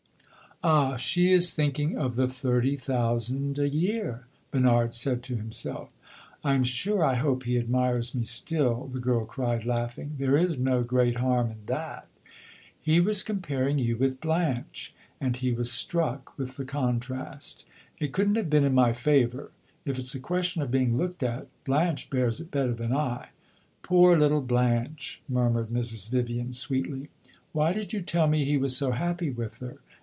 "Ah! 0.63 0.95
she 0.95 1.33
is 1.33 1.51
thinking 1.51 1.97
of 1.97 2.15
the 2.15 2.27
thirty 2.27 2.75
thousand 2.75 3.57
a 3.57 3.67
year," 3.67 4.27
Bernard 4.51 4.93
said 4.93 5.23
to 5.23 5.35
himself. 5.35 5.89
"I 6.43 6.53
am 6.53 6.63
sure 6.63 7.03
I 7.03 7.15
hope 7.15 7.45
he 7.45 7.57
admires 7.57 8.13
me 8.13 8.25
still," 8.25 8.85
the 8.85 8.99
girl 8.99 9.25
cried, 9.25 9.65
laughing. 9.65 10.17
"There 10.19 10.37
is 10.37 10.59
no 10.59 10.83
great 10.83 11.17
harm 11.17 11.49
in 11.49 11.65
that." 11.65 12.07
"He 12.79 12.99
was 12.99 13.23
comparing 13.23 13.79
you 13.79 13.97
with 13.97 14.21
Blanche 14.21 14.93
and 15.19 15.35
he 15.35 15.51
was 15.51 15.71
struck 15.71 16.37
with 16.37 16.57
the 16.57 16.65
contrast." 16.65 17.65
"It 17.97 18.13
could 18.13 18.29
n't 18.29 18.37
have 18.37 18.49
been 18.51 18.63
in 18.63 18.75
my 18.75 18.93
favor. 18.93 19.49
If 19.83 19.97
it 19.97 20.05
's 20.05 20.13
a 20.13 20.19
question 20.19 20.61
of 20.61 20.69
being 20.69 20.95
looked 20.95 21.23
at, 21.23 21.47
Blanche 21.65 22.07
bears 22.11 22.39
it 22.39 22.51
better 22.51 22.75
than 22.75 22.93
I." 22.93 23.29
"Poor 23.81 24.15
little 24.15 24.41
Blanche!" 24.43 25.23
murmured 25.27 25.69
Mrs. 25.69 26.09
Vivian, 26.11 26.53
sweetly. 26.53 27.09
"Why 27.51 27.73
did 27.73 27.93
you 27.93 27.99
tell 28.01 28.27
me 28.27 28.45
he 28.45 28.57
was 28.59 28.77
so 28.77 28.91
happy 28.91 29.31
with 29.31 29.57
her?" 29.57 29.77